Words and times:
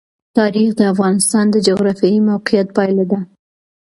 تاریخ 0.37 0.69
د 0.75 0.81
افغانستان 0.93 1.45
د 1.51 1.55
جغرافیایي 1.67 2.19
موقیعت 2.29 2.67
پایله 2.77 3.05
ده. 3.11 3.19